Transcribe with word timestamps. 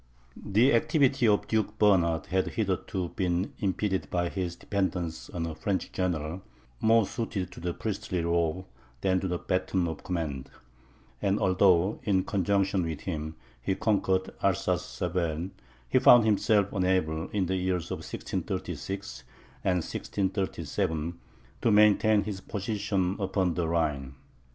The 0.43 0.73
activity 0.73 1.27
of 1.27 1.47
Duke 1.47 1.77
Bernard 1.77 2.25
had 2.25 2.47
hitherto 2.47 3.09
been 3.09 3.53
impeded 3.59 4.09
by 4.09 4.29
his 4.29 4.55
dependence 4.55 5.29
on 5.29 5.45
a 5.45 5.53
French 5.53 5.91
general, 5.91 6.41
more 6.79 7.05
suited 7.05 7.51
to 7.51 7.59
the 7.59 7.71
priestly 7.75 8.23
robe, 8.23 8.65
than 9.01 9.19
to 9.19 9.27
the 9.27 9.37
baton 9.37 9.87
of 9.87 10.03
command; 10.03 10.49
and 11.21 11.37
although, 11.39 11.99
in 12.01 12.23
conjunction 12.23 12.81
with 12.83 13.01
him, 13.01 13.35
he 13.61 13.75
conquered 13.75 14.31
Alsace 14.41 14.81
Saverne, 14.81 15.51
he 15.87 15.99
found 15.99 16.25
himself 16.25 16.73
unable, 16.73 17.29
in 17.29 17.45
the 17.45 17.57
years 17.57 17.91
1636 17.91 19.23
and 19.63 19.83
1637, 19.83 21.19
to 21.61 21.69
maintain 21.69 22.23
his 22.23 22.41
position 22.41 23.17
upon 23.19 23.53
the 23.53 23.67
Rhine. 23.67 24.15